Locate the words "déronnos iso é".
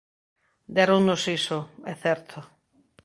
0.75-1.93